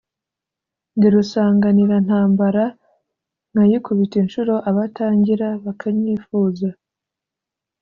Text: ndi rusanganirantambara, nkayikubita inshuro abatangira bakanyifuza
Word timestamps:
ndi 0.95 1.07
rusanganirantambara, 1.13 2.63
nkayikubita 3.51 4.15
inshuro 4.23 4.53
abatangira 4.69 5.47
bakanyifuza 5.65 6.69